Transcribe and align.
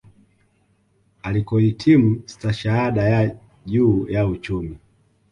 Alikohitimu 1.23 2.23
stashahada 2.25 3.09
ya 3.09 3.35
juu 3.65 4.07
ya 4.09 4.27
uchumi 4.27 4.77